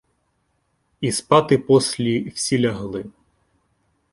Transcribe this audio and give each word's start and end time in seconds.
І 1.01 1.11
спати 1.11 1.57
послі 1.57 2.29
всі 2.29 2.59
лягли. 2.61 3.05